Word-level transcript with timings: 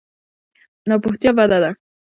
ناپوهتیا 0.87 1.31
بده 1.37 1.57
ده. 1.63 1.71